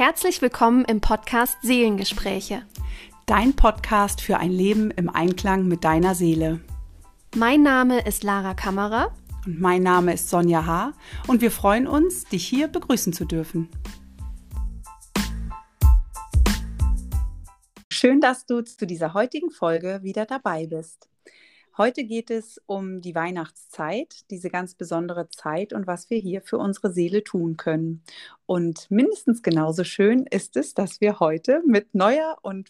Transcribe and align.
Herzlich 0.00 0.40
willkommen 0.40 0.86
im 0.86 1.02
Podcast 1.02 1.58
Seelengespräche. 1.60 2.62
Dein 3.26 3.54
Podcast 3.54 4.22
für 4.22 4.38
ein 4.38 4.50
Leben 4.50 4.90
im 4.92 5.10
Einklang 5.10 5.68
mit 5.68 5.84
deiner 5.84 6.14
Seele. 6.14 6.60
Mein 7.36 7.62
Name 7.62 8.06
ist 8.06 8.22
Lara 8.22 8.54
Kammerer. 8.54 9.14
Und 9.44 9.60
mein 9.60 9.82
Name 9.82 10.14
ist 10.14 10.30
Sonja 10.30 10.64
H. 10.64 10.94
Und 11.26 11.42
wir 11.42 11.50
freuen 11.50 11.86
uns, 11.86 12.24
dich 12.24 12.46
hier 12.46 12.68
begrüßen 12.68 13.12
zu 13.12 13.26
dürfen. 13.26 13.68
Schön, 17.92 18.22
dass 18.22 18.46
du 18.46 18.62
zu 18.62 18.86
dieser 18.86 19.12
heutigen 19.12 19.50
Folge 19.50 20.00
wieder 20.02 20.24
dabei 20.24 20.66
bist. 20.66 21.09
Heute 21.80 22.04
geht 22.04 22.30
es 22.30 22.60
um 22.66 23.00
die 23.00 23.14
Weihnachtszeit, 23.14 24.30
diese 24.30 24.50
ganz 24.50 24.74
besondere 24.74 25.30
Zeit 25.30 25.72
und 25.72 25.86
was 25.86 26.10
wir 26.10 26.18
hier 26.18 26.42
für 26.42 26.58
unsere 26.58 26.92
Seele 26.92 27.24
tun 27.24 27.56
können. 27.56 28.02
Und 28.44 28.90
mindestens 28.90 29.42
genauso 29.42 29.82
schön 29.84 30.26
ist 30.26 30.58
es, 30.58 30.74
dass 30.74 31.00
wir 31.00 31.20
heute 31.20 31.62
mit 31.64 31.94
neuer 31.94 32.36
und 32.42 32.68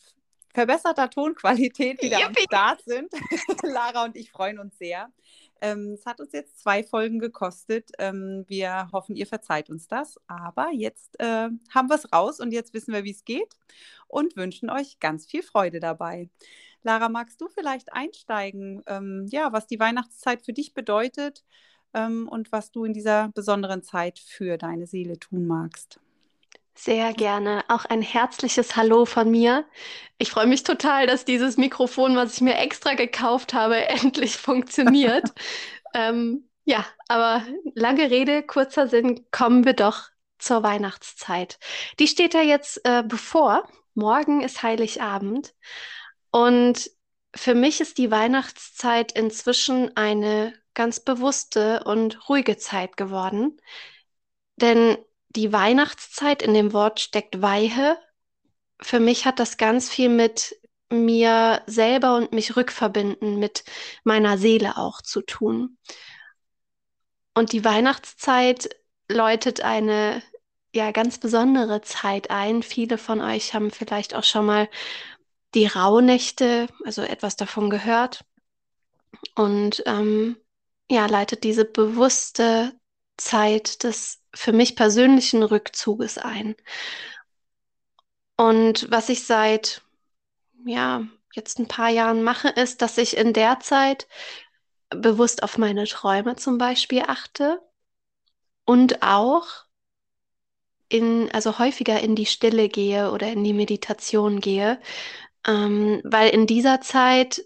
verbesserter 0.55 1.11
Tonqualität 1.11 2.01
wieder 2.01 2.21
Yippie. 2.21 2.29
am 2.29 2.35
Start 2.45 2.83
sind. 2.85 3.11
Lara 3.65 4.05
und 4.05 4.17
ich 4.17 4.31
freuen 4.31 4.61
uns 4.61 4.79
sehr. 4.79 5.11
Ähm, 5.61 5.95
es 5.95 6.07
hat 6.07 6.21
uns 6.21 6.33
jetzt 6.33 6.61
zwei 6.61 6.85
Folgen 6.85 7.19
gekostet. 7.19 7.91
Ähm, 7.99 8.45
wir 8.47 8.91
hoffen, 8.93 9.17
ihr 9.17 9.27
verzeiht 9.27 9.71
uns 9.71 9.89
das. 9.89 10.21
Aber 10.29 10.71
jetzt 10.73 11.19
äh, 11.19 11.49
haben 11.75 11.89
wir 11.89 11.97
es 11.97 12.13
raus 12.13 12.39
und 12.39 12.53
jetzt 12.53 12.75
wissen 12.75 12.95
wir, 12.95 13.03
wie 13.03 13.11
es 13.11 13.25
geht 13.25 13.57
und 14.07 14.37
wünschen 14.37 14.71
euch 14.71 15.01
ganz 15.01 15.27
viel 15.27 15.43
Freude 15.43 15.81
dabei. 15.81 16.29
Lara, 16.83 17.09
magst 17.09 17.41
du 17.41 17.49
vielleicht 17.49 17.93
einsteigen, 17.93 18.83
ähm, 18.87 19.27
ja, 19.31 19.53
was 19.53 19.67
die 19.67 19.81
Weihnachtszeit 19.81 20.43
für 20.43 20.53
dich 20.53 20.75
bedeutet 20.75 21.45
ähm, 21.95 22.29
und 22.29 22.53
was 22.53 22.71
du 22.71 22.85
in 22.85 22.93
dieser 22.93 23.29
besonderen 23.35 23.83
Zeit 23.83 24.19
für 24.19 24.57
deine 24.57 24.87
Seele 24.87 25.19
tun 25.19 25.47
magst? 25.47 26.01
Sehr 26.75 27.13
gerne. 27.13 27.63
Auch 27.69 27.85
ein 27.85 28.01
herzliches 28.01 28.75
Hallo 28.77 29.05
von 29.05 29.31
mir. 29.31 29.67
Ich 30.17 30.31
freue 30.31 30.47
mich 30.47 30.63
total, 30.63 31.07
dass 31.07 31.27
dieses 31.27 31.59
Mikrofon, 31.59 32.17
was 32.17 32.35
ich 32.35 32.41
mir 32.41 32.57
extra 32.57 32.95
gekauft 32.95 33.53
habe, 33.53 33.87
endlich 33.89 34.37
funktioniert. 34.37 35.31
ähm, 35.95 36.49
ja, 36.65 36.87
aber 37.09 37.45
lange 37.75 38.11
Rede, 38.11 38.43
kurzer 38.43 38.89
Sinn, 38.89 39.27
kommen 39.31 39.65
wir 39.65 39.75
doch 39.75 40.09
zur 40.39 40.63
Weihnachtszeit. 40.63 41.59
Die 41.99 42.07
steht 42.07 42.33
ja 42.33 42.43
jetzt 42.43 42.81
äh, 42.85 43.03
bevor. 43.07 43.69
Morgen 43.95 44.41
ist 44.41 44.63
Heiligabend. 44.63 45.53
Und 46.31 46.91
für 47.35 47.55
mich 47.55 47.81
ist 47.81 47.99
die 47.99 48.11
Weihnachtszeit 48.11 49.13
inzwischen 49.13 49.97
eine 49.97 50.55
ganz 50.75 51.01
bewusste 51.01 51.85
und 51.85 52.29
ruhige 52.29 52.57
Zeit 52.57 52.97
geworden. 52.97 53.61
Denn 54.57 54.97
die 55.31 55.53
Weihnachtszeit 55.53 56.43
in 56.43 56.55
dem 56.55 56.73
Wort 56.73 57.01
steckt 57.01 57.41
Weihe. 57.41 57.99
Für 58.81 59.01
mich 59.01 59.27
hat 59.27 59.39
das 59.39 59.57
ganz 59.57 59.91
viel 59.91 60.09
mit 60.09 60.57
mir 60.91 61.63
selber 61.67 62.17
und 62.17 62.33
mich 62.33 62.57
rückverbinden, 62.57 63.39
mit 63.39 63.65
meiner 64.03 64.39
Seele 64.39 64.77
auch 64.77 65.03
zu 65.03 65.23
tun. 65.23 65.79
Und 67.35 67.53
die 67.53 67.65
Weihnachtszeit 67.65 68.71
läutet 69.09 69.61
eine 69.61 70.23
ja 70.75 70.91
ganz 70.93 71.19
besondere 71.19 71.81
Zeit 71.83 72.31
ein. 72.31 72.63
Viele 72.63 72.99
von 72.99 73.21
euch 73.21 73.55
haben 73.55 73.71
vielleicht 73.71 74.15
auch 74.15 74.25
schon 74.25 74.47
mal 74.47 74.69
die 75.55 75.67
Rauhnächte, 75.67 76.69
also 76.85 77.03
etwas 77.03 77.37
davon 77.37 77.71
gehört. 77.71 78.25
Und 79.35 79.83
ähm, 79.87 80.37
ja, 80.91 81.07
leitet 81.07 81.45
diese 81.45 81.65
bewusste 81.65 82.73
Zeit 83.17 83.83
des 83.85 84.21
für 84.35 84.53
mich 84.53 84.77
persönlichen 84.77 85.43
Rückzuges 85.43 86.19
ein. 86.19 86.57
Und 88.37 88.91
was 88.91 89.09
ich 89.09 89.27
seit, 89.27 89.83
ja, 90.65 91.03
jetzt 91.35 91.59
ein 91.59 91.69
paar 91.69 91.91
Jahren 91.91 92.23
mache, 92.23 92.49
ist, 92.49 92.83
dass 92.83 92.99
ich 92.99 93.17
in 93.17 93.33
der 93.33 93.61
Zeit 93.61 94.09
bewusst 94.91 95.43
auf 95.43 95.59
meine 95.59 95.85
Träume 95.85 96.37
zum 96.37 96.59
Beispiel 96.59 97.03
achte 97.07 97.61
und 98.65 99.03
auch 99.03 99.67
in, 100.89 101.31
also 101.33 101.59
häufiger 101.59 102.01
in 102.01 102.17
die 102.17 102.27
Stille 102.27 102.69
gehe 102.69 103.13
oder 103.13 103.31
in 103.31 103.45
die 103.45 103.53
Meditation 103.53 104.41
gehe, 104.41 104.81
ähm, 105.47 106.01
weil 106.05 106.31
in 106.31 106.47
dieser 106.47 106.81
Zeit 106.81 107.43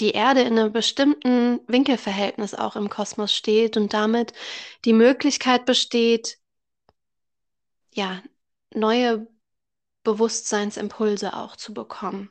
die 0.00 0.12
Erde 0.12 0.40
in 0.40 0.58
einem 0.58 0.72
bestimmten 0.72 1.60
Winkelverhältnis 1.68 2.54
auch 2.54 2.76
im 2.76 2.88
Kosmos 2.88 3.34
steht 3.34 3.76
und 3.76 3.92
damit 3.92 4.32
die 4.84 4.92
Möglichkeit 4.92 5.64
besteht, 5.66 6.38
ja, 7.94 8.22
neue 8.74 9.26
Bewusstseinsimpulse 10.02 11.36
auch 11.36 11.56
zu 11.56 11.74
bekommen. 11.74 12.30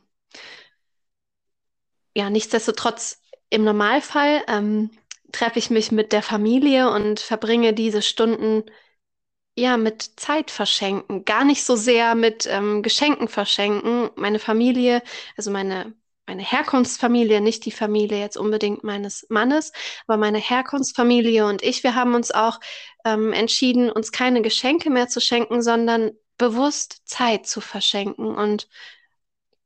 Ja, 2.15 2.29
nichtsdestotrotz 2.29 3.21
im 3.49 3.63
Normalfall 3.63 4.43
ähm, 4.47 4.91
treffe 5.31 5.59
ich 5.59 5.69
mich 5.69 5.91
mit 5.91 6.11
der 6.11 6.23
Familie 6.23 6.89
und 6.91 7.19
verbringe 7.19 7.73
diese 7.73 8.01
Stunden 8.01 8.63
ja, 9.55 9.77
mit 9.77 10.19
Zeit 10.19 10.51
verschenken, 10.51 11.25
gar 11.25 11.43
nicht 11.43 11.63
so 11.63 11.75
sehr 11.75 12.15
mit 12.15 12.47
ähm, 12.49 12.81
Geschenken 12.83 13.27
verschenken. 13.27 14.09
Meine 14.15 14.39
Familie, 14.39 15.03
also 15.37 15.51
meine, 15.51 15.93
meine 16.25 16.43
Herkunftsfamilie, 16.43 17.41
nicht 17.41 17.65
die 17.65 17.71
Familie 17.71 18.19
jetzt 18.19 18.37
unbedingt 18.37 18.83
meines 18.83 19.25
Mannes, 19.29 19.73
aber 20.07 20.17
meine 20.17 20.37
Herkunftsfamilie 20.39 21.45
und 21.45 21.63
ich, 21.63 21.83
wir 21.83 21.95
haben 21.95 22.15
uns 22.15 22.31
auch 22.31 22.59
ähm, 23.05 23.33
entschieden, 23.33 23.91
uns 23.91 24.11
keine 24.11 24.41
Geschenke 24.41 24.89
mehr 24.89 25.07
zu 25.09 25.19
schenken, 25.19 25.61
sondern 25.61 26.11
bewusst 26.37 27.01
Zeit 27.05 27.45
zu 27.45 27.61
verschenken. 27.61 28.33
Und 28.35 28.67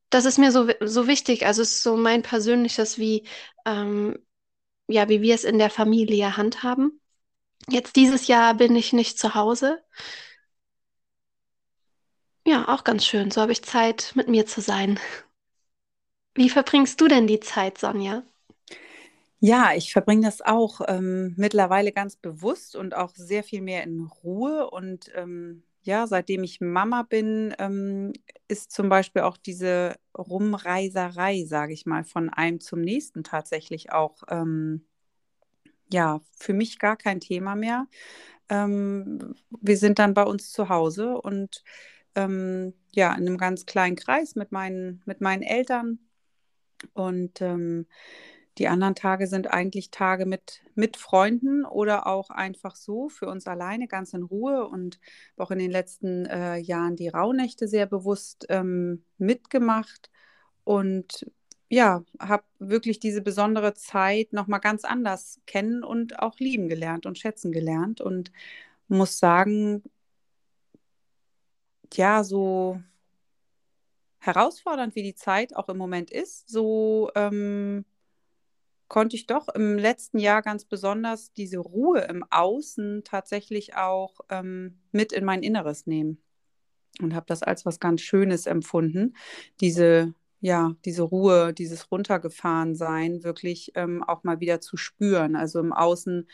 das 0.09 0.25
ist 0.25 0.37
mir 0.39 0.51
so, 0.51 0.67
so 0.81 1.07
wichtig. 1.07 1.45
Also 1.45 1.61
es 1.61 1.73
ist 1.73 1.83
so 1.83 1.95
mein 1.97 2.21
persönliches, 2.21 2.97
wie, 2.97 3.27
ähm, 3.65 4.17
ja, 4.87 5.09
wie 5.09 5.21
wir 5.21 5.35
es 5.35 5.43
in 5.43 5.59
der 5.59 5.69
Familie 5.69 6.37
handhaben. 6.37 7.01
Jetzt 7.69 7.95
dieses 7.95 8.27
Jahr 8.27 8.53
bin 8.55 8.75
ich 8.75 8.91
nicht 8.93 9.19
zu 9.19 9.35
Hause. 9.35 9.83
Ja, 12.47 12.67
auch 12.69 12.83
ganz 12.83 13.05
schön. 13.05 13.29
So 13.31 13.41
habe 13.41 13.51
ich 13.51 13.63
Zeit, 13.63 14.11
mit 14.15 14.27
mir 14.27 14.45
zu 14.47 14.59
sein. 14.61 14.99
Wie 16.33 16.49
verbringst 16.49 17.01
du 17.01 17.09
denn 17.09 17.27
die 17.27 17.41
Zeit, 17.41 17.77
Sonja? 17.77 18.23
Ja, 19.39 19.73
ich 19.75 19.91
verbringe 19.93 20.21
das 20.25 20.41
auch 20.41 20.81
ähm, 20.87 21.33
mittlerweile 21.37 21.91
ganz 21.91 22.15
bewusst 22.15 22.75
und 22.75 22.95
auch 22.95 23.11
sehr 23.15 23.43
viel 23.43 23.61
mehr 23.61 23.83
in 23.83 24.01
Ruhe. 24.23 24.69
Und 24.69 25.11
ähm, 25.15 25.63
ja, 25.83 26.07
seitdem 26.07 26.43
ich 26.43 26.61
Mama 26.61 27.03
bin, 27.03 27.53
ähm, 27.59 28.13
ist 28.47 28.71
zum 28.71 28.89
Beispiel 28.89 29.21
auch 29.21 29.37
diese 29.37 29.95
Rumreiserei, 30.17 31.43
sage 31.45 31.73
ich 31.73 31.85
mal, 31.85 32.03
von 32.03 32.29
einem 32.29 32.59
zum 32.59 32.81
nächsten 32.81 33.23
tatsächlich 33.23 33.91
auch 33.91 34.23
ähm, 34.29 34.85
ja, 35.91 36.21
für 36.37 36.53
mich 36.53 36.79
gar 36.79 36.97
kein 36.97 37.19
Thema 37.19 37.55
mehr. 37.55 37.87
Ähm, 38.49 39.35
wir 39.61 39.77
sind 39.77 39.99
dann 39.99 40.13
bei 40.13 40.23
uns 40.23 40.51
zu 40.51 40.69
Hause 40.69 41.17
und 41.19 41.63
ähm, 42.15 42.73
ja, 42.93 43.13
in 43.13 43.27
einem 43.27 43.37
ganz 43.37 43.65
kleinen 43.65 43.95
Kreis 43.95 44.35
mit 44.35 44.51
meinen, 44.51 45.01
mit 45.05 45.21
meinen 45.21 45.43
Eltern. 45.43 45.99
Und 46.93 47.41
ähm, 47.41 47.87
die 48.57 48.67
anderen 48.67 48.95
Tage 48.95 49.27
sind 49.27 49.51
eigentlich 49.51 49.91
Tage 49.91 50.25
mit, 50.25 50.61
mit 50.75 50.95
Freunden 50.95 51.65
oder 51.65 52.07
auch 52.07 52.29
einfach 52.29 52.75
so 52.75 53.09
für 53.09 53.27
uns 53.27 53.47
alleine, 53.47 53.87
ganz 53.87 54.13
in 54.13 54.23
Ruhe 54.23 54.67
und 54.67 54.99
auch 55.35 55.51
in 55.51 55.59
den 55.59 55.71
letzten 55.71 56.25
äh, 56.25 56.57
Jahren 56.57 56.95
die 56.95 57.09
Rauhnächte 57.09 57.67
sehr 57.67 57.85
bewusst 57.85 58.45
ähm, 58.49 59.03
mitgemacht. 59.17 60.09
Und 60.63 61.25
ja, 61.69 62.03
habe 62.19 62.43
wirklich 62.59 62.99
diese 62.99 63.21
besondere 63.21 63.73
Zeit 63.73 64.33
nochmal 64.33 64.59
ganz 64.59 64.85
anders 64.85 65.39
kennen 65.47 65.83
und 65.83 66.19
auch 66.19 66.39
lieben 66.39 66.69
gelernt 66.69 67.05
und 67.05 67.17
schätzen 67.17 67.51
gelernt 67.51 68.01
und 68.01 68.31
muss 68.87 69.17
sagen, 69.17 69.83
ja, 71.93 72.23
so 72.23 72.79
herausfordernd 74.19 74.95
wie 74.95 75.03
die 75.03 75.15
Zeit 75.15 75.55
auch 75.55 75.69
im 75.69 75.77
Moment 75.77 76.11
ist, 76.11 76.49
so 76.49 77.11
ähm, 77.15 77.85
konnte 78.87 79.15
ich 79.15 79.27
doch 79.27 79.49
im 79.49 79.77
letzten 79.77 80.19
Jahr 80.19 80.41
ganz 80.41 80.65
besonders 80.65 81.33
diese 81.33 81.59
Ruhe 81.59 82.01
im 82.01 82.23
Außen 82.29 83.03
tatsächlich 83.03 83.75
auch 83.75 84.19
ähm, 84.29 84.79
mit 84.91 85.11
in 85.13 85.25
mein 85.25 85.43
Inneres 85.43 85.87
nehmen 85.87 86.19
und 87.01 87.13
habe 87.15 87.25
das 87.27 87.43
als 87.43 87.65
was 87.65 87.79
ganz 87.79 88.01
Schönes 88.01 88.45
empfunden, 88.45 89.15
diese 89.61 90.13
ja, 90.41 90.75
diese 90.85 91.03
Ruhe, 91.03 91.53
dieses 91.53 91.91
Runtergefahrensein 91.91 93.23
wirklich 93.23 93.71
ähm, 93.75 94.03
auch 94.03 94.23
mal 94.23 94.39
wieder 94.39 94.61
zu 94.61 94.77
spüren. 94.77 95.35
Also 95.35 95.59
im 95.59 95.73
Außen 95.73 96.27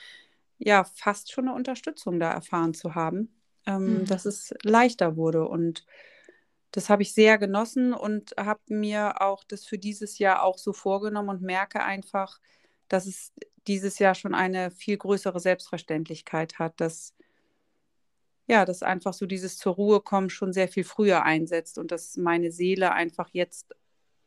ja 0.58 0.84
fast 0.84 1.32
schon 1.32 1.48
eine 1.48 1.56
Unterstützung 1.56 2.20
da 2.20 2.32
erfahren 2.32 2.74
zu 2.74 2.96
haben, 2.96 3.34
ähm, 3.66 4.00
mhm. 4.02 4.06
dass 4.06 4.26
es 4.26 4.54
leichter 4.64 5.16
wurde. 5.16 5.48
Und 5.48 5.86
das 6.72 6.90
habe 6.90 7.04
ich 7.04 7.14
sehr 7.14 7.38
genossen 7.38 7.94
und 7.94 8.34
habe 8.38 8.62
mir 8.68 9.22
auch 9.22 9.44
das 9.44 9.66
für 9.66 9.78
dieses 9.78 10.20
Jahr 10.20 10.44
auch 10.44 10.58
so 10.58 10.74
vorgenommen 10.74 11.30
und 11.30 11.42
merke 11.42 11.84
einfach, 11.84 12.40
dass 12.88 13.06
es 13.06 13.34
dieses 13.68 14.00
Jahr 14.00 14.16
schon 14.16 14.34
eine 14.34 14.72
viel 14.72 14.98
größere 14.98 15.40
Selbstverständlichkeit 15.40 16.60
hat, 16.60 16.80
dass 16.82 17.14
ja, 18.48 18.66
dass 18.66 18.84
einfach 18.84 19.14
so 19.14 19.26
dieses 19.26 19.58
zur 19.58 19.76
Ruhe 19.76 20.02
kommen 20.02 20.30
schon 20.30 20.52
sehr 20.52 20.68
viel 20.68 20.84
früher 20.84 21.24
einsetzt 21.24 21.78
und 21.78 21.90
dass 21.92 22.18
meine 22.18 22.52
Seele 22.52 22.92
einfach 22.92 23.30
jetzt 23.32 23.74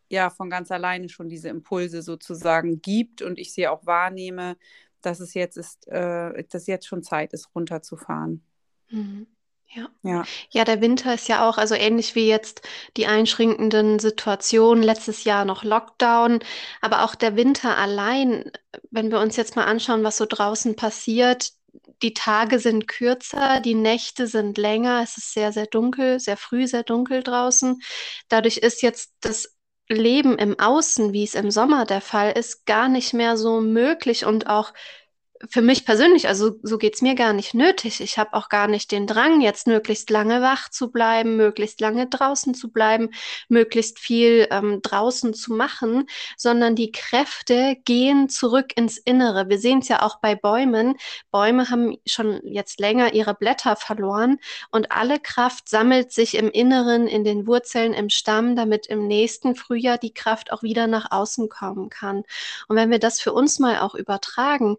ja 0.09 0.31
von 0.31 0.51
ganz 0.51 0.71
alleine 0.71 1.09
schon 1.09 1.29
diese 1.29 1.49
Impulse 1.49 2.03
sozusagen 2.03 2.81
gibt 2.81 3.23
und 3.23 3.39
ich 3.39 3.53
sie 3.53 3.69
auch 3.69 3.87
wahrnehme, 3.87 4.57
dass 5.01 5.21
es 5.21 5.35
jetzt 5.35 5.57
ist, 5.57 5.87
äh, 5.89 6.45
dass 6.49 6.67
jetzt 6.67 6.87
schon 6.87 7.03
Zeit 7.03 7.33
ist, 7.33 7.55
runterzufahren. 7.55 8.45
Mhm. 8.91 9.27
Ja. 9.75 9.89
ja. 10.03 10.25
Ja, 10.51 10.65
der 10.65 10.81
Winter 10.81 11.15
ist 11.15 11.29
ja 11.29 11.49
auch, 11.49 11.59
also 11.59 11.75
ähnlich 11.75 12.15
wie 12.15 12.29
jetzt 12.29 12.63
die 12.97 13.07
einschränkenden 13.07 13.99
Situationen, 13.99 14.85
letztes 14.85 15.25
Jahr 15.25 15.45
noch 15.45 15.65
Lockdown, 15.65 16.41
aber 16.81 17.03
auch 17.05 17.15
der 17.17 17.37
Winter 17.37 17.77
allein, 17.77 18.53
wenn 18.91 19.11
wir 19.11 19.19
uns 19.19 19.37
jetzt 19.37 19.57
mal 19.57 19.65
anschauen, 19.65 20.05
was 20.05 20.17
so 20.17 20.27
draußen 20.29 20.77
passiert, 20.77 21.53
die 22.03 22.15
Tage 22.15 22.61
sind 22.61 22.87
kürzer, 22.87 23.61
die 23.61 23.75
Nächte 23.75 24.27
sind 24.29 24.59
länger, 24.59 25.03
es 25.03 25.17
ist 25.19 25.33
sehr, 25.33 25.53
sehr 25.53 25.67
dunkel, 25.67 26.21
sehr 26.21 26.37
früh, 26.37 26.67
sehr 26.69 26.85
dunkel 26.85 27.23
draußen. 27.23 27.81
Dadurch 28.29 28.59
ist 28.59 28.83
jetzt 28.83 29.13
das 29.21 29.54
Leben 29.89 30.39
im 30.39 30.59
Außen, 30.59 31.13
wie 31.13 31.25
es 31.25 31.35
im 31.35 31.51
Sommer 31.51 31.85
der 31.85 32.01
Fall 32.01 32.33
ist, 32.33 32.67
gar 32.67 32.89
nicht 32.89 33.13
mehr 33.15 33.37
so 33.37 33.61
möglich 33.61 34.25
und 34.25 34.49
auch 34.49 34.73
für 35.49 35.63
mich 35.63 35.85
persönlich, 35.85 36.29
also 36.29 36.59
so 36.63 36.79
geht's 36.79 37.03
mir 37.03 37.15
gar 37.15 37.33
nicht 37.33 37.55
nötig. 37.55 38.01
Ich 38.01 38.19
habe 38.19 38.35
auch 38.35 38.49
gar 38.49 38.69
nicht 38.69 38.93
den 38.93 39.07
Drang, 39.07 39.41
jetzt 39.41 39.67
möglichst 39.67 40.09
lange 40.11 40.41
wach 40.43 40.69
zu 40.69 40.91
bleiben, 40.91 41.37
möglichst 41.37 41.81
lange 41.81 42.07
draußen 42.07 42.55
zu 42.55 42.71
bleiben, 42.71 43.11
möglichst 43.49 43.99
viel 43.99 44.47
ähm, 44.51 44.81
draußen 44.83 45.35
zu 45.35 45.53
machen, 45.53 46.07
sondern 46.37 46.77
die 46.77 46.93
Kräfte 46.93 47.77
gehen 47.85 48.29
zurück 48.29 48.77
ins 48.77 48.97
Innere. 48.97 49.49
Wir 49.49 49.59
sehen 49.59 49.81
es 49.81 49.89
ja 49.89 50.03
auch 50.03 50.21
bei 50.21 50.35
Bäumen. 50.37 50.97
Bäume 51.33 51.69
haben 51.69 51.97
schon 52.07 52.41
jetzt 52.45 52.79
länger 52.79 53.13
ihre 53.13 53.35
Blätter 53.35 53.75
verloren 53.77 54.39
und 54.71 54.93
alle 54.93 55.19
Kraft 55.19 55.69
sammelt 55.69 56.13
sich 56.13 56.37
im 56.37 56.51
Inneren, 56.51 57.09
in 57.09 57.25
den 57.25 57.47
Wurzeln, 57.47 57.93
im 57.93 58.09
Stamm, 58.09 58.55
damit 58.55 58.87
im 58.87 59.07
nächsten 59.09 59.57
Frühjahr 59.57 59.99
die 59.99 60.15
Kraft 60.15 60.53
auch 60.53 60.63
wieder 60.63 60.87
nach 60.87 61.11
außen 61.11 61.49
kommen 61.49 61.89
kann. 61.91 62.23
Und 62.69 62.77
wenn 62.77 62.91
wir 62.91 63.01
das 63.01 63.21
für 63.21 63.33
uns 63.33 63.59
mal 63.59 63.81
auch 63.81 63.97
übertragen, 63.97 64.77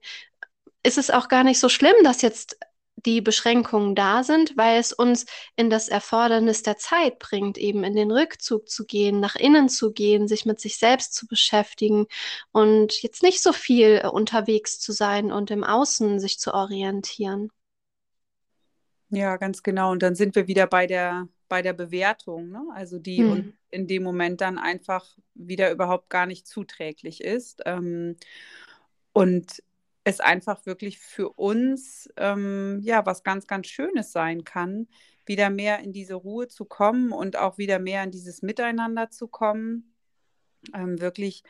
ist 0.85 0.97
es 0.97 1.09
auch 1.09 1.27
gar 1.27 1.43
nicht 1.43 1.59
so 1.59 1.69
schlimm, 1.69 1.95
dass 2.03 2.21
jetzt 2.21 2.57
die 3.05 3.21
Beschränkungen 3.21 3.93
da 3.93 4.23
sind, 4.23 4.55
weil 4.57 4.79
es 4.79 4.93
uns 4.93 5.25
in 5.55 5.69
das 5.69 5.89
Erfordernis 5.89 6.63
der 6.63 6.77
Zeit 6.77 7.19
bringt, 7.19 7.57
eben 7.57 7.83
in 7.83 7.95
den 7.95 8.11
Rückzug 8.11 8.69
zu 8.69 8.85
gehen, 8.85 9.19
nach 9.19 9.35
innen 9.35 9.69
zu 9.69 9.91
gehen, 9.91 10.27
sich 10.27 10.45
mit 10.45 10.59
sich 10.59 10.77
selbst 10.77 11.13
zu 11.13 11.27
beschäftigen 11.27 12.07
und 12.51 13.01
jetzt 13.01 13.21
nicht 13.21 13.43
so 13.43 13.53
viel 13.53 14.07
unterwegs 14.11 14.79
zu 14.79 14.91
sein 14.91 15.31
und 15.31 15.51
im 15.51 15.63
Außen 15.63 16.19
sich 16.19 16.39
zu 16.39 16.53
orientieren. 16.53 17.51
Ja, 19.09 19.37
ganz 19.37 19.61
genau. 19.61 19.91
Und 19.91 20.01
dann 20.01 20.15
sind 20.15 20.35
wir 20.35 20.47
wieder 20.47 20.65
bei 20.65 20.87
der, 20.87 21.27
bei 21.47 21.61
der 21.61 21.73
Bewertung, 21.73 22.49
ne? 22.49 22.63
also 22.73 22.97
die 22.97 23.19
hm. 23.19 23.53
in 23.69 23.87
dem 23.87 24.03
Moment 24.03 24.41
dann 24.41 24.57
einfach 24.57 25.05
wieder 25.35 25.71
überhaupt 25.71 26.09
gar 26.09 26.25
nicht 26.25 26.47
zuträglich 26.47 27.21
ist. 27.21 27.61
Ähm, 27.65 28.17
und 29.13 29.63
es 30.05 30.19
einfach 30.19 30.65
wirklich 30.65 30.99
für 30.99 31.29
uns 31.29 32.07
ähm, 32.15 32.79
ja 32.83 33.05
was 33.05 33.23
ganz, 33.23 33.47
ganz 33.47 33.67
Schönes 33.67 34.11
sein 34.11 34.43
kann, 34.43 34.87
wieder 35.25 35.49
mehr 35.49 35.79
in 35.79 35.91
diese 35.91 36.13
Ruhe 36.13 36.47
zu 36.47 36.63
kommen 36.63 37.11
und 37.11 37.37
auch 37.37 37.57
wieder 37.57 37.79
mehr 37.79 38.03
in 38.03 38.11
dieses 38.11 38.41
Miteinander 38.41 39.09
zu 39.09 39.27
kommen. 39.27 39.91
Ähm, 40.73 41.01
wirklich 41.01 41.43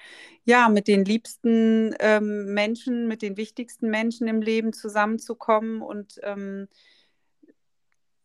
ja 0.45 0.67
mit 0.69 0.87
den 0.87 1.05
liebsten 1.05 1.95
ähm, 1.99 2.53
Menschen, 2.53 3.07
mit 3.07 3.21
den 3.21 3.37
wichtigsten 3.37 3.89
Menschen 3.89 4.27
im 4.27 4.41
Leben 4.41 4.73
zusammenzukommen 4.73 5.81
und 5.81 6.19
ähm, 6.23 6.67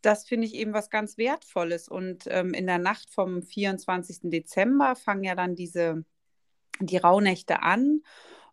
das 0.02 0.26
finde 0.26 0.46
ich 0.46 0.54
eben 0.54 0.72
was 0.72 0.90
ganz 0.90 1.18
Wertvolles. 1.18 1.86
Und 1.86 2.24
ähm, 2.28 2.54
in 2.54 2.66
der 2.66 2.78
Nacht 2.78 3.10
vom 3.10 3.42
24. 3.42 4.30
Dezember 4.30 4.96
fangen 4.96 5.24
ja 5.24 5.34
dann 5.34 5.54
diese 5.54 6.04
die 6.80 6.96
Rauhnächte 6.96 7.62
an. 7.62 8.02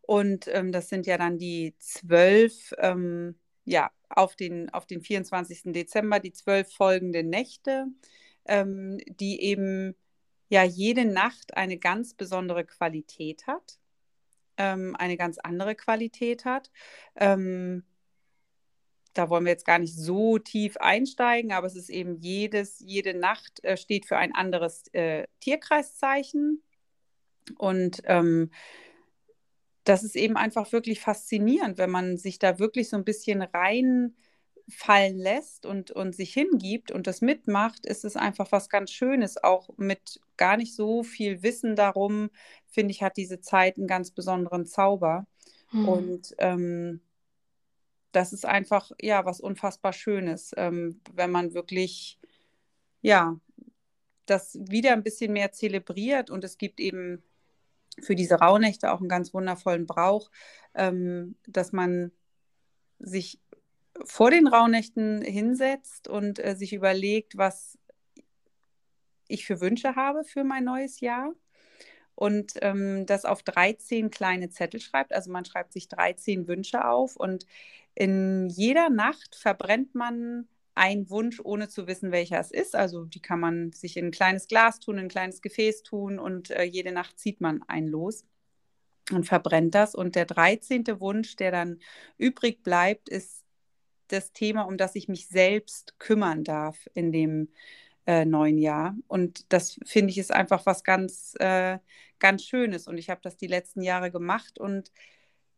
Und 0.08 0.48
ähm, 0.48 0.72
das 0.72 0.88
sind 0.88 1.06
ja 1.06 1.18
dann 1.18 1.38
die 1.38 1.76
zwölf, 1.80 2.74
ähm, 2.78 3.36
ja, 3.66 3.92
auf 4.08 4.38
den, 4.38 4.70
auf 4.70 4.88
den 4.88 5.02
24. 5.02 5.74
Dezember, 5.74 6.22
die 6.22 6.32
zwölf 6.32 6.72
folgenden 6.74 7.30
Nächte, 7.30 7.88
ähm, 8.46 9.00
die 9.06 9.42
eben 9.42 9.96
ja 10.48 10.64
jede 10.64 11.04
Nacht 11.04 11.58
eine 11.58 11.78
ganz 11.78 12.14
besondere 12.14 12.64
Qualität 12.64 13.48
hat, 13.48 13.80
ähm, 14.56 14.96
eine 14.98 15.18
ganz 15.18 15.40
andere 15.40 15.76
Qualität 15.76 16.46
hat. 16.46 16.72
Ähm, 17.18 17.84
da 19.14 19.30
wollen 19.30 19.44
wir 19.44 19.52
jetzt 19.52 19.66
gar 19.66 19.80
nicht 19.80 19.94
so 19.94 20.38
tief 20.38 20.78
einsteigen, 20.78 21.52
aber 21.52 21.68
es 21.68 21.76
ist 21.76 21.90
eben 21.90 22.16
jedes, 22.16 22.80
jede 22.80 23.14
Nacht 23.14 23.62
äh, 23.66 23.76
steht 23.76 24.06
für 24.06 24.16
ein 24.16 24.34
anderes 24.34 24.88
äh, 24.94 25.28
Tierkreiszeichen. 25.42 26.64
Und 27.58 28.02
ähm, 28.06 28.52
das 29.88 30.04
ist 30.04 30.18
eben 30.18 30.36
einfach 30.36 30.74
wirklich 30.74 31.00
faszinierend, 31.00 31.78
wenn 31.78 31.90
man 31.90 32.18
sich 32.18 32.40
da 32.40 32.60
wirklich 32.60 32.90
so 32.90 32.98
ein 32.98 33.06
bisschen 33.06 33.42
reinfallen 33.42 35.18
lässt 35.18 35.66
und, 35.66 35.92
und 35.92 36.14
sich 36.14 36.34
hingibt 36.34 36.92
und 36.92 37.08
das 37.08 37.22
mitmacht, 37.22 37.86
ist 37.86 38.04
es 38.04 38.18
einfach 38.18 38.52
was 38.52 38.70
ganz 38.70 38.92
Schönes. 38.92 39.42
Auch 39.42 39.70
mit 39.78 40.20
gar 40.36 40.58
nicht 40.58 40.76
so 40.76 41.04
viel 41.04 41.42
Wissen 41.42 41.78
darum, 41.78 42.30
finde 42.66 42.92
ich, 42.92 43.02
hat 43.02 43.16
diese 43.16 43.40
Zeit 43.40 43.78
einen 43.78 43.88
ganz 43.88 44.12
besonderen 44.12 44.66
Zauber. 44.66 45.26
Hm. 45.70 45.88
Und 45.88 46.36
ähm, 46.40 47.00
das 48.12 48.34
ist 48.34 48.46
einfach, 48.46 48.92
ja, 49.02 49.24
was 49.24 49.40
unfassbar 49.40 49.94
Schönes, 49.94 50.52
ähm, 50.58 51.00
wenn 51.14 51.32
man 51.32 51.54
wirklich, 51.54 52.20
ja, 53.02 53.40
das 54.26 54.60
wieder 54.60 54.92
ein 54.92 55.04
bisschen 55.04 55.32
mehr 55.32 55.54
zelebriert 55.54 56.30
und 56.30 56.44
es 56.44 56.58
gibt 56.58 56.82
eben 56.82 57.24
für 58.00 58.16
diese 58.16 58.36
Rauhnächte 58.36 58.92
auch 58.92 59.00
einen 59.00 59.10
ganz 59.10 59.34
wundervollen 59.34 59.86
Brauch, 59.86 60.30
ähm, 60.74 61.36
dass 61.48 61.72
man 61.72 62.12
sich 63.00 63.40
vor 64.06 64.32
den 64.32 64.48
Rauhnächten 64.48 65.22
hinsetzt 65.22 66.08
und 66.08 66.44
äh, 66.44 66.56
sich 66.56 66.74
überlegt, 66.74 67.38
was 67.38 67.78
ich 69.28 69.46
für 69.46 69.60
Wünsche 69.60 69.96
habe 69.96 70.24
für 70.24 70.44
mein 70.44 70.64
neues 70.64 71.00
Jahr 71.00 71.34
und 72.16 72.54
ähm, 72.62 73.06
das 73.06 73.26
auf 73.26 73.44
13 73.44 74.10
kleine 74.10 74.50
Zettel 74.50 74.80
schreibt. 74.80 75.14
Also 75.14 75.32
man 75.32 75.46
schreibt 75.46 75.74
sich 75.74 75.88
13 75.88 76.48
Wünsche 76.48 76.86
auf 76.86 77.16
und 77.16 77.46
in 77.94 78.48
jeder 78.50 78.90
Nacht 78.90 79.36
verbrennt 79.36 79.96
man 79.96 80.48
ein 80.78 81.10
Wunsch, 81.10 81.40
ohne 81.44 81.70
zu 81.70 81.88
wissen, 81.88 82.12
welcher 82.12 82.40
es 82.40 82.52
ist. 82.52 82.76
Also 82.76 83.06
die 83.06 83.22
kann 83.22 83.40
man 83.40 83.72
sich 83.74 83.98
in 83.98 84.06
ein 84.06 84.12
kleines 84.12 84.48
Glas 84.48 84.80
tun, 84.80 84.98
in 84.98 85.06
ein 85.06 85.10
kleines 85.10 85.42
Gefäß 85.42 85.84
tun 85.84 86.20
und 86.20 86.52
äh, 86.52 86.64
jede 86.64 86.92
Nacht 86.92 87.20
zieht 87.20 87.42
man 87.42 87.64
ein 87.68 87.88
los 87.88 88.26
und 89.12 89.26
verbrennt 89.26 89.76
das. 89.76 89.96
Und 89.96 90.16
der 90.16 90.26
13. 90.26 90.86
Wunsch, 91.00 91.36
der 91.36 91.52
dann 91.52 91.80
übrig 92.18 92.64
bleibt, 92.64 93.10
ist 93.10 93.44
das 94.10 94.32
Thema, 94.34 94.64
um 94.64 94.78
das 94.78 94.96
ich 94.96 95.08
mich 95.08 95.28
selbst 95.28 96.00
kümmern 96.00 96.44
darf 96.44 96.88
in 96.94 97.12
dem 97.12 97.50
äh, 98.06 98.26
neuen 98.26 98.58
Jahr. 98.58 98.96
Und 99.08 99.52
das 99.52 99.80
finde 99.86 100.12
ich 100.12 100.18
ist 100.18 100.32
einfach 100.32 100.66
was 100.66 100.84
ganz, 100.84 101.34
äh, 101.40 101.80
ganz 102.20 102.44
Schönes. 102.44 102.88
Und 102.88 102.98
ich 102.98 103.10
habe 103.10 103.22
das 103.24 103.38
die 103.38 103.48
letzten 103.48 103.82
Jahre 103.82 104.12
gemacht 104.12 104.60
und 104.60 104.92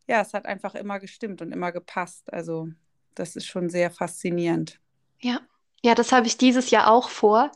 ja, 0.07 0.21
es 0.21 0.33
hat 0.33 0.47
einfach 0.47 0.73
immer 0.75 0.99
gestimmt 0.99 1.41
und 1.41 1.51
immer 1.51 1.71
gepasst. 1.71 2.33
Also 2.33 2.69
das 3.15 3.35
ist 3.35 3.45
schon 3.45 3.69
sehr 3.69 3.91
faszinierend. 3.91 4.79
Ja, 5.21 5.39
ja, 5.81 5.95
das 5.95 6.11
habe 6.11 6.27
ich 6.27 6.37
dieses 6.37 6.71
Jahr 6.71 6.91
auch 6.91 7.09
vor. 7.09 7.51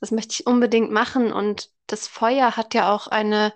Das 0.00 0.10
möchte 0.10 0.32
ich 0.32 0.46
unbedingt 0.46 0.90
machen. 0.90 1.32
Und 1.32 1.70
das 1.86 2.06
Feuer 2.06 2.56
hat 2.56 2.74
ja 2.74 2.92
auch 2.94 3.08
eine 3.08 3.52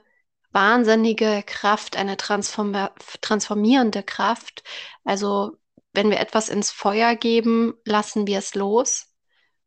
wahnsinnige 0.51 1.43
Kraft, 1.47 1.97
eine 1.97 2.17
transform 2.17 2.75
transformierende 3.21 4.03
Kraft. 4.03 4.65
Also 5.05 5.57
wenn 5.93 6.11
wir 6.11 6.21
etwas 6.21 6.49
ins 6.49 6.71
Feuer 6.71 7.15
geben, 7.17 7.75
lassen 7.85 8.27
wir 8.27 8.39
es 8.39 8.55
los. 8.55 9.07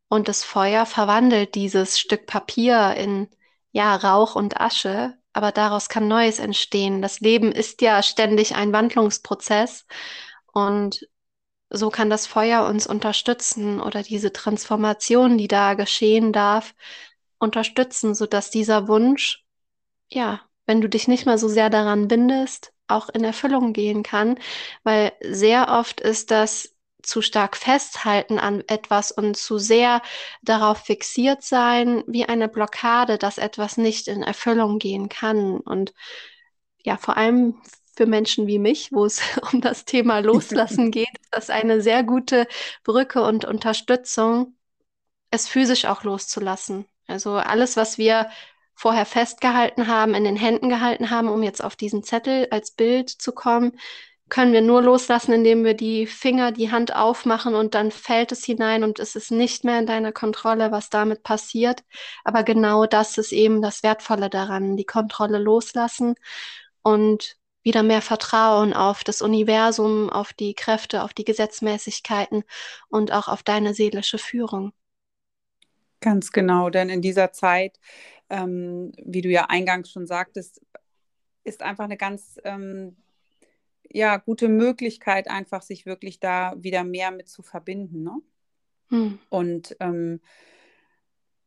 Und 0.08 0.28
das 0.28 0.44
Feuer 0.44 0.86
verwandelt 0.86 1.54
dieses 1.54 1.98
Stück 1.98 2.26
Papier 2.26 2.94
in 2.96 3.28
ja, 3.70 3.96
Rauch 3.96 4.36
und 4.36 4.60
Asche, 4.60 5.16
aber 5.32 5.52
daraus 5.52 5.88
kann 5.88 6.08
Neues 6.08 6.38
entstehen. 6.38 7.00
Das 7.00 7.20
Leben 7.20 7.52
ist 7.52 7.80
ja 7.80 8.02
ständig 8.02 8.54
ein 8.54 8.72
Wandlungsprozess. 8.72 9.86
Und 10.52 11.08
so 11.72 11.90
kann 11.90 12.10
das 12.10 12.26
Feuer 12.26 12.66
uns 12.66 12.86
unterstützen 12.86 13.80
oder 13.80 14.02
diese 14.02 14.32
Transformation, 14.32 15.38
die 15.38 15.48
da 15.48 15.74
geschehen 15.74 16.32
darf, 16.32 16.74
unterstützen, 17.38 18.14
sodass 18.14 18.50
dieser 18.50 18.88
Wunsch, 18.88 19.44
ja, 20.08 20.40
wenn 20.66 20.80
du 20.80 20.88
dich 20.88 21.08
nicht 21.08 21.26
mehr 21.26 21.38
so 21.38 21.48
sehr 21.48 21.70
daran 21.70 22.08
bindest, 22.08 22.72
auch 22.88 23.08
in 23.08 23.24
Erfüllung 23.24 23.72
gehen 23.72 24.02
kann, 24.02 24.38
weil 24.84 25.12
sehr 25.22 25.68
oft 25.70 26.00
ist 26.00 26.30
das 26.30 26.74
zu 27.02 27.20
stark 27.20 27.56
festhalten 27.56 28.38
an 28.38 28.62
etwas 28.68 29.10
und 29.10 29.36
zu 29.36 29.58
sehr 29.58 30.02
darauf 30.42 30.78
fixiert 30.78 31.42
sein, 31.42 32.04
wie 32.06 32.26
eine 32.26 32.48
Blockade, 32.48 33.18
dass 33.18 33.38
etwas 33.38 33.76
nicht 33.76 34.06
in 34.08 34.22
Erfüllung 34.22 34.78
gehen 34.78 35.08
kann. 35.08 35.58
Und 35.58 35.94
ja, 36.84 36.96
vor 36.96 37.16
allem 37.16 37.60
für 37.96 38.06
Menschen 38.06 38.46
wie 38.46 38.58
mich, 38.58 38.92
wo 38.92 39.04
es 39.04 39.20
um 39.52 39.60
das 39.60 39.84
Thema 39.84 40.18
Loslassen 40.20 40.90
geht, 40.90 41.08
das 41.32 41.50
eine 41.50 41.80
sehr 41.80 42.04
gute 42.04 42.46
Brücke 42.84 43.22
und 43.22 43.44
Unterstützung, 43.44 44.56
es 45.30 45.48
physisch 45.48 45.86
auch 45.86 46.04
loszulassen. 46.04 46.86
Also 47.06 47.34
alles, 47.34 47.76
was 47.76 47.98
wir 47.98 48.30
vorher 48.74 49.06
festgehalten 49.06 49.86
haben, 49.86 50.14
in 50.14 50.24
den 50.24 50.36
Händen 50.36 50.68
gehalten 50.68 51.10
haben, 51.10 51.28
um 51.28 51.42
jetzt 51.42 51.62
auf 51.62 51.76
diesen 51.76 52.02
Zettel 52.02 52.48
als 52.50 52.72
Bild 52.72 53.10
zu 53.10 53.32
kommen, 53.32 53.78
können 54.28 54.54
wir 54.54 54.62
nur 54.62 54.82
loslassen, 54.82 55.32
indem 55.34 55.62
wir 55.62 55.74
die 55.74 56.06
Finger, 56.06 56.52
die 56.52 56.70
Hand 56.70 56.96
aufmachen 56.96 57.54
und 57.54 57.74
dann 57.74 57.90
fällt 57.90 58.32
es 58.32 58.44
hinein 58.44 58.82
und 58.82 58.98
es 58.98 59.14
ist 59.14 59.30
nicht 59.30 59.62
mehr 59.62 59.78
in 59.78 59.86
deiner 59.86 60.10
Kontrolle, 60.10 60.72
was 60.72 60.88
damit 60.88 61.22
passiert. 61.22 61.84
Aber 62.24 62.42
genau 62.42 62.86
das 62.86 63.18
ist 63.18 63.32
eben 63.32 63.60
das 63.60 63.82
Wertvolle 63.82 64.30
daran, 64.30 64.76
die 64.78 64.86
Kontrolle 64.86 65.38
loslassen 65.38 66.14
und 66.82 67.36
wieder 67.62 67.82
mehr 67.82 68.02
Vertrauen 68.02 68.72
auf 68.72 69.04
das 69.04 69.22
Universum, 69.22 70.10
auf 70.10 70.32
die 70.32 70.54
Kräfte, 70.54 71.02
auf 71.02 71.14
die 71.14 71.24
Gesetzmäßigkeiten 71.24 72.44
und 72.88 73.12
auch 73.12 73.28
auf 73.28 73.42
deine 73.42 73.74
seelische 73.74 74.18
Führung. 74.18 74.72
Ganz 76.00 76.32
genau, 76.32 76.68
denn 76.68 76.88
in 76.88 77.00
dieser 77.00 77.32
Zeit, 77.32 77.78
ähm, 78.28 78.92
wie 78.98 79.22
du 79.22 79.28
ja 79.28 79.46
eingangs 79.48 79.90
schon 79.90 80.06
sagtest, 80.06 80.60
ist 81.44 81.62
einfach 81.62 81.84
eine 81.84 81.96
ganz 81.96 82.40
ähm, 82.44 82.96
ja, 83.88 84.16
gute 84.16 84.48
Möglichkeit, 84.48 85.28
einfach 85.28 85.62
sich 85.62 85.86
wirklich 85.86 86.18
da 86.18 86.54
wieder 86.56 86.82
mehr 86.82 87.10
mit 87.10 87.28
zu 87.28 87.42
verbinden. 87.42 88.02
Ne? 88.02 88.22
Hm. 88.88 89.18
Und 89.28 89.76
ähm, 89.80 90.20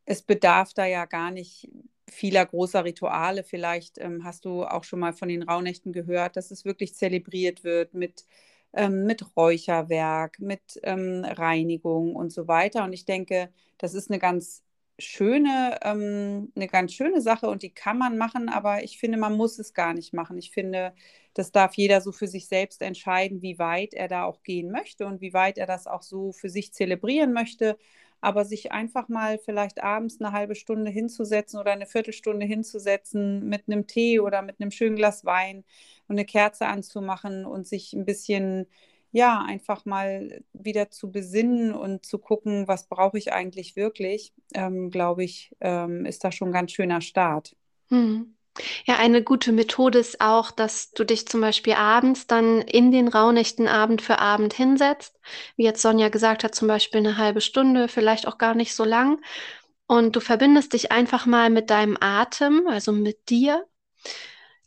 es 0.06 0.22
bedarf 0.22 0.74
da 0.74 0.86
ja 0.86 1.06
gar 1.06 1.32
nicht 1.32 1.70
vieler 2.10 2.46
großer 2.46 2.84
Rituale. 2.86 3.44
Vielleicht 3.44 3.98
ähm, 4.00 4.24
hast 4.24 4.46
du 4.46 4.64
auch 4.64 4.84
schon 4.84 5.00
mal 5.00 5.14
von 5.14 5.30
den 5.30 5.44
Rauhnächten 5.44 5.94
gehört, 5.94 6.36
dass 6.38 6.52
es 6.52 6.66
wirklich 6.66 6.96
zelebriert 6.96 7.64
wird 7.64 7.94
mit, 7.94 8.26
ähm, 8.74 9.06
mit 9.06 9.36
Räucherwerk, 9.36 10.40
mit 10.40 10.80
ähm, 10.84 11.24
Reinigung 11.26 12.16
und 12.16 12.32
so 12.32 12.48
weiter. 12.48 12.84
Und 12.84 12.94
ich 12.94 13.06
denke, 13.06 13.50
das 13.78 13.94
ist 13.94 14.10
eine 14.12 14.20
ganz 14.20 14.64
schöne, 14.98 15.78
ähm, 15.84 16.52
eine 16.56 16.68
ganz 16.68 16.94
schöne 16.94 17.22
Sache 17.22 17.48
und 17.50 17.64
die 17.64 17.70
kann 17.74 17.98
man 17.98 18.18
machen, 18.18 18.48
aber 18.50 18.84
ich 18.84 18.98
finde, 18.98 19.18
man 19.18 19.36
muss 19.36 19.60
es 19.60 19.74
gar 19.74 19.94
nicht 19.94 20.14
machen. 20.14 20.38
Ich 20.38 20.52
finde, 20.52 20.94
das 21.34 21.52
darf 21.52 21.74
jeder 21.76 22.00
so 22.02 22.12
für 22.14 22.28
sich 22.28 22.48
selbst 22.48 22.82
entscheiden, 22.82 23.42
wie 23.42 23.60
weit 23.60 23.94
er 23.94 24.08
da 24.08 24.24
auch 24.24 24.42
gehen 24.44 24.72
möchte 24.72 25.06
und 25.06 25.20
wie 25.22 25.34
weit 25.34 25.58
er 25.58 25.66
das 25.68 25.86
auch 25.88 26.02
so 26.02 26.32
für 26.32 26.50
sich 26.50 26.74
zelebrieren 26.74 27.34
möchte. 27.34 27.78
Aber 28.22 28.46
sich 28.46 28.72
einfach 28.72 29.08
mal 29.10 29.38
vielleicht 29.38 29.84
abends 29.84 30.20
eine 30.20 30.32
halbe 30.32 30.56
Stunde 30.56 30.92
hinzusetzen 30.92 31.60
oder 31.60 31.72
eine 31.72 31.86
Viertelstunde 31.86 32.46
hinzusetzen 32.46 33.48
mit 33.48 33.64
einem 33.68 33.88
Tee 33.88 34.20
oder 34.20 34.42
mit 34.42 34.60
einem 34.60 34.72
schönen 34.72 34.96
Glas 34.96 35.26
Wein 35.26 35.64
und 36.08 36.16
eine 36.16 36.26
Kerze 36.26 36.68
anzumachen 36.68 37.46
und 37.46 37.68
sich 37.68 37.94
ein 37.94 38.06
bisschen 38.06 38.68
ja, 39.12 39.42
einfach 39.48 39.86
mal 39.86 40.44
wieder 40.52 40.90
zu 40.92 41.10
besinnen 41.10 41.74
und 41.74 42.06
zu 42.06 42.20
gucken, 42.20 42.68
was 42.68 42.88
brauche 42.90 43.18
ich 43.18 43.32
eigentlich 43.32 43.78
wirklich, 43.78 44.34
ähm, 44.54 44.90
glaube 44.90 45.24
ich, 45.24 45.56
ähm, 45.62 46.06
ist 46.06 46.26
da 46.26 46.34
schon 46.34 46.50
ein 46.50 46.54
ganz 46.54 46.74
schöner 46.74 47.00
Start. 47.00 47.56
Hm. 47.88 48.35
Ja, 48.86 48.98
eine 48.98 49.22
gute 49.24 49.52
Methode 49.52 50.00
ist 50.00 50.22
auch, 50.22 50.52
dass 50.52 50.92
du 50.92 51.04
dich 51.04 51.28
zum 51.28 51.42
Beispiel 51.42 51.74
abends 51.74 52.28
dann 52.28 52.62
in 52.62 52.92
den 52.92 53.08
Rauhnächten 53.10 53.68
Abend 53.68 54.02
für 54.02 54.20
Abend 54.20 54.54
hinsetzt. 54.54 55.20
Wie 55.58 55.64
jetzt 55.64 55.82
Sonja 55.82 56.10
gesagt 56.10 56.44
hat, 56.44 56.56
zum 56.56 56.68
Beispiel 56.68 57.00
eine 57.00 57.18
halbe 57.18 57.42
Stunde, 57.42 57.88
vielleicht 57.88 58.28
auch 58.28 58.38
gar 58.38 58.56
nicht 58.56 58.74
so 58.74 58.86
lang. 58.86 59.22
Und 59.88 60.16
du 60.16 60.20
verbindest 60.22 60.74
dich 60.74 60.92
einfach 60.92 61.26
mal 61.26 61.50
mit 61.50 61.70
deinem 61.70 61.98
Atem, 62.00 62.68
also 62.68 62.92
mit 62.92 63.30
dir 63.30 63.66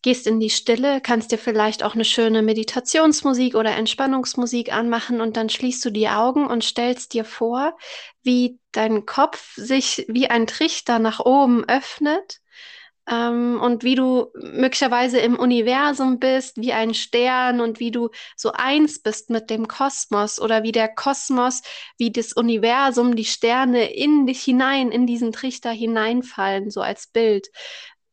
gehst 0.02 0.26
in 0.26 0.38
die 0.38 0.50
Stille, 0.50 1.00
kannst 1.00 1.32
dir 1.32 1.38
vielleicht 1.38 1.82
auch 1.82 1.94
eine 1.94 2.04
schöne 2.04 2.42
Meditationsmusik 2.42 3.54
oder 3.56 3.74
Entspannungsmusik 3.74 4.72
anmachen 4.72 5.20
und 5.20 5.36
dann 5.36 5.48
schließt 5.48 5.84
du 5.84 5.90
die 5.90 6.08
Augen 6.08 6.46
und 6.46 6.62
stellst 6.62 7.14
dir 7.14 7.24
vor, 7.24 7.76
wie 8.22 8.60
dein 8.72 9.06
Kopf 9.06 9.54
sich 9.56 10.04
wie 10.08 10.28
ein 10.30 10.46
Trichter 10.46 10.98
nach 11.00 11.20
oben 11.20 11.68
öffnet 11.68 12.40
ähm, 13.10 13.58
und 13.60 13.84
wie 13.84 13.94
du 13.94 14.30
möglicherweise 14.34 15.18
im 15.18 15.38
Universum 15.38 16.18
bist, 16.18 16.56
wie 16.58 16.72
ein 16.72 16.94
Stern 16.94 17.60
und 17.60 17.80
wie 17.80 17.90
du 17.90 18.10
so 18.36 18.52
eins 18.52 19.00
bist 19.00 19.30
mit 19.30 19.50
dem 19.50 19.66
Kosmos 19.68 20.40
oder 20.40 20.62
wie 20.62 20.72
der 20.72 20.88
Kosmos, 20.88 21.62
wie 21.96 22.12
das 22.12 22.32
Universum, 22.34 23.16
die 23.16 23.24
Sterne 23.24 23.92
in 23.92 24.26
dich 24.26 24.42
hinein, 24.42 24.90
in 24.92 25.06
diesen 25.06 25.32
Trichter 25.32 25.70
hineinfallen, 25.70 26.70
so 26.70 26.82
als 26.82 27.06
Bild. 27.08 27.48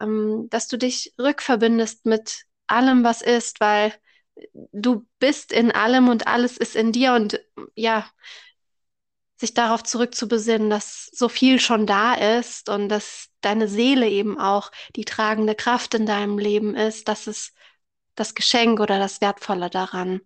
Ähm, 0.02 0.48
dass 0.50 0.68
du 0.68 0.78
dich 0.78 1.14
rückverbindest 1.20 2.06
mit 2.06 2.44
allem, 2.68 3.04
was 3.04 3.22
ist, 3.22 3.60
weil 3.60 3.94
du 4.54 5.06
bist 5.20 5.52
in 5.52 5.72
allem 5.72 6.10
und 6.10 6.28
alles 6.28 6.58
ist 6.58 6.76
in 6.76 6.92
dir 6.92 7.14
und 7.14 7.40
ja, 7.76 8.06
sich 9.38 9.54
darauf 9.54 9.84
zurückzubesinnen, 9.84 10.70
dass 10.70 11.08
so 11.12 11.30
viel 11.30 11.60
schon 11.60 11.86
da 11.86 12.14
ist 12.14 12.70
und 12.70 12.90
dass 12.90 13.28
deine 13.42 13.68
Seele 13.68 14.10
eben 14.10 14.40
auch 14.40 14.72
die 14.96 15.06
tragende 15.06 15.56
Kraft 15.56 15.94
in 15.94 16.06
deinem 16.06 16.38
Leben 16.38 16.76
ist, 16.76 17.08
das 17.08 17.28
ist 17.28 17.54
das 18.16 18.34
Geschenk 18.34 18.80
oder 18.80 18.98
das 18.98 19.22
Wertvolle 19.22 19.70
daran. 19.70 20.22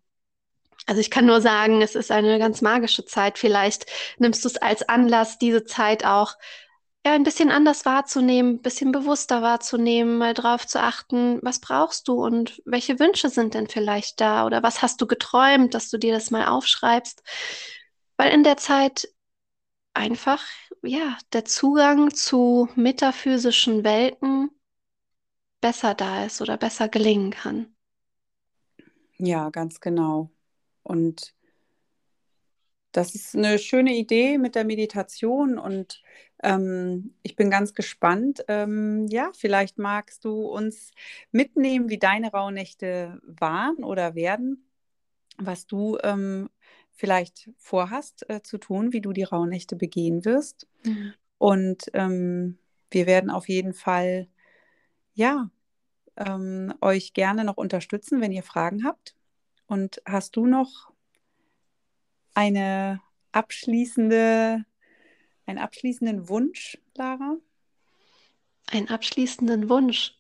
Also 0.86 1.02
ich 1.02 1.12
kann 1.12 1.26
nur 1.26 1.42
sagen, 1.42 1.82
es 1.82 1.96
ist 1.96 2.12
eine 2.12 2.40
ganz 2.40 2.62
magische 2.62 3.06
Zeit. 3.06 3.38
Vielleicht 3.38 3.86
nimmst 4.18 4.44
du 4.44 4.48
es 4.50 4.58
als 4.58 4.88
Anlass, 4.88 5.38
diese 5.38 5.66
Zeit 5.66 6.06
auch 6.06 6.36
ja, 7.06 7.14
ein 7.14 7.24
bisschen 7.24 7.50
anders 7.52 7.86
wahrzunehmen, 7.86 8.56
ein 8.56 8.62
bisschen 8.62 8.92
bewusster 8.92 9.42
wahrzunehmen, 9.42 10.18
mal 10.18 10.34
drauf 10.34 10.68
zu 10.68 10.82
achten, 10.82 11.40
was 11.44 11.60
brauchst 11.60 12.08
du 12.08 12.14
und 12.26 12.62
welche 12.66 13.00
Wünsche 13.00 13.30
sind 13.30 13.54
denn 13.54 13.68
vielleicht 13.68 14.20
da 14.20 14.46
oder 14.46 14.64
was 14.64 14.82
hast 14.82 15.00
du 15.02 15.08
geträumt, 15.08 15.74
dass 15.74 15.90
du 15.90 15.98
dir 15.98 16.14
das 16.14 16.30
mal 16.32 16.48
aufschreibst. 16.48 17.24
Weil 18.20 18.34
in 18.34 18.44
der 18.44 18.58
Zeit 18.58 19.08
einfach, 19.94 20.44
ja, 20.84 21.18
der 21.32 21.46
Zugang 21.46 22.14
zu 22.14 22.68
metaphysischen 22.76 23.86
Welten 23.86 24.50
besser 25.62 25.96
da 25.96 26.26
ist 26.26 26.42
oder 26.42 26.58
besser 26.58 26.90
gelingen 26.90 27.32
kann. 27.32 27.74
Ja, 29.20 29.50
ganz 29.52 29.80
genau. 29.80 30.32
Und 30.84 31.34
das 32.92 33.16
ist 33.16 33.38
eine 33.38 33.58
schöne 33.58 33.96
Idee 33.96 34.38
mit 34.38 34.56
der 34.56 34.66
Meditation 34.66 35.58
und 35.58 36.04
ähm, 36.44 37.14
ich 37.24 37.38
bin 37.38 37.50
ganz 37.50 37.74
gespannt. 37.74 38.44
Ähm, 38.50 39.08
ja, 39.08 39.32
vielleicht 39.34 39.78
magst 39.78 40.26
du 40.26 40.42
uns 40.42 40.92
mitnehmen, 41.32 41.90
wie 41.90 42.00
deine 42.00 42.32
Rauhnächte 42.34 43.22
waren 43.24 43.82
oder 43.86 44.14
werden, 44.16 44.70
was 45.38 45.68
du 45.68 45.98
ähm, 46.04 46.50
vielleicht 47.00 47.50
vorhast 47.58 48.30
äh, 48.30 48.42
zu 48.44 48.58
tun, 48.58 48.92
wie 48.92 49.00
du 49.00 49.14
die 49.14 49.24
Rauhnächte 49.24 49.78
begehen 49.78 50.26
wirst. 50.26 50.68
Mhm. 50.84 51.14
Und 51.38 51.84
ähm, 51.94 52.60
wir 52.92 53.08
werden 53.08 53.30
auf 53.30 53.48
jeden 53.48 53.74
Fall, 53.74 54.28
ja, 55.14 55.50
ähm, 56.18 56.74
euch 56.82 57.14
gerne 57.14 57.46
noch 57.46 57.56
unterstützen, 57.56 58.20
wenn 58.20 58.34
ihr 58.34 58.44
Fragen 58.44 58.84
habt. 58.84 59.16
Und 59.66 60.02
hast 60.06 60.36
du 60.36 60.46
noch 60.46 60.92
eine 62.34 63.00
abschließende, 63.32 64.66
einen 65.46 65.58
abschließenden 65.58 66.28
Wunsch, 66.28 66.78
Lara? 66.96 67.38
Einen 68.68 68.90
abschließenden 68.90 69.70
Wunsch. 69.70 70.18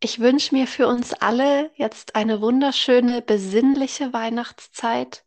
Ich 0.00 0.18
wünsche 0.18 0.52
mir 0.52 0.66
für 0.66 0.88
uns 0.88 1.12
alle 1.12 1.70
jetzt 1.76 2.16
eine 2.16 2.40
wunderschöne, 2.40 3.22
besinnliche 3.22 4.12
Weihnachtszeit. 4.12 5.24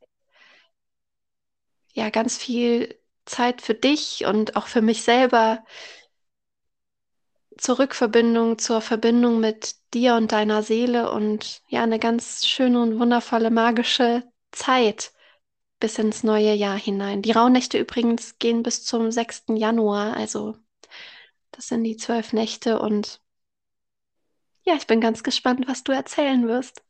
Ja, 1.93 2.09
ganz 2.09 2.37
viel 2.37 2.99
Zeit 3.25 3.61
für 3.61 3.73
dich 3.75 4.25
und 4.25 4.55
auch 4.55 4.67
für 4.67 4.81
mich 4.81 5.03
selber. 5.03 5.63
Zur 7.57 7.79
Rückverbindung, 7.79 8.57
zur 8.57 8.81
Verbindung 8.81 9.39
mit 9.39 9.75
dir 9.93 10.15
und 10.15 10.31
deiner 10.31 10.63
Seele 10.63 11.11
und 11.11 11.61
ja, 11.67 11.83
eine 11.83 11.99
ganz 11.99 12.45
schöne 12.45 12.81
und 12.81 12.99
wundervolle 12.99 13.51
magische 13.51 14.23
Zeit 14.51 15.13
bis 15.79 15.99
ins 15.99 16.23
neue 16.23 16.53
Jahr 16.53 16.77
hinein. 16.77 17.21
Die 17.21 17.31
Rauhnächte 17.31 17.77
übrigens 17.77 18.39
gehen 18.39 18.63
bis 18.63 18.85
zum 18.85 19.11
6. 19.11 19.55
Januar, 19.57 20.15
also 20.17 20.55
das 21.51 21.67
sind 21.67 21.83
die 21.83 21.97
zwölf 21.97 22.33
Nächte 22.33 22.79
und 22.79 23.21
ja, 24.63 24.75
ich 24.75 24.87
bin 24.87 25.01
ganz 25.01 25.23
gespannt, 25.23 25.67
was 25.67 25.83
du 25.83 25.91
erzählen 25.91 26.47
wirst. 26.47 26.83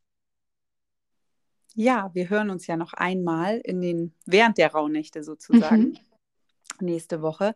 Ja, 1.76 2.12
wir 2.14 2.30
hören 2.30 2.50
uns 2.50 2.68
ja 2.68 2.78
noch 2.78 2.94
einmal 2.94 3.58
in 3.58 3.82
den 3.82 4.14
während 4.26 4.58
der 4.58 4.72
Rauhnächte 4.72 5.24
sozusagen. 5.24 5.82
Mhm. 5.82 5.98
Nächste 6.80 7.22
Woche. 7.22 7.54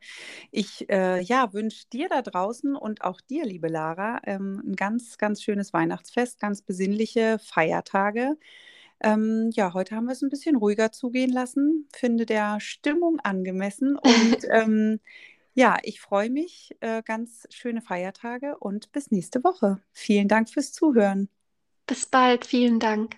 Ich 0.52 0.90
äh, 0.90 1.22
ja, 1.22 1.52
wünsche 1.52 1.88
dir 1.92 2.08
da 2.08 2.22
draußen 2.22 2.76
und 2.76 3.04
auch 3.04 3.20
dir, 3.20 3.46
liebe 3.46 3.68
Lara, 3.68 4.20
ähm, 4.24 4.62
ein 4.66 4.76
ganz, 4.76 5.18
ganz 5.18 5.42
schönes 5.42 5.74
Weihnachtsfest, 5.74 6.40
ganz 6.40 6.62
besinnliche 6.62 7.40
Feiertage. 7.40 8.38
Ähm, 9.00 9.50
ja, 9.54 9.74
heute 9.74 9.96
haben 9.96 10.06
wir 10.06 10.14
es 10.14 10.22
ein 10.22 10.30
bisschen 10.30 10.56
ruhiger 10.56 10.92
zugehen 10.92 11.32
lassen, 11.32 11.88
finde 11.94 12.26
der 12.26 12.60
Stimmung 12.60 13.20
angemessen 13.20 13.98
und 14.02 14.38
ähm, 14.50 15.00
ja, 15.54 15.78
ich 15.82 16.00
freue 16.00 16.30
mich. 16.30 16.76
Äh, 16.82 17.02
ganz 17.04 17.48
schöne 17.50 17.82
Feiertage 17.82 18.58
und 18.60 18.92
bis 18.92 19.10
nächste 19.10 19.44
Woche. 19.44 19.82
Vielen 19.92 20.28
Dank 20.28 20.50
fürs 20.50 20.72
Zuhören. 20.72 21.30
Bis 21.88 22.06
bald, 22.06 22.46
vielen 22.46 22.80
Dank. 22.80 23.18